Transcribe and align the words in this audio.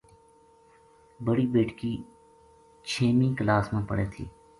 بڑی 1.25 1.45
بیٹکی 1.53 1.93
چھیمی 2.89 3.29
کلاس 3.39 3.65
ما 3.73 3.79
پڑھے 3.89 4.05
تھی 4.13 4.25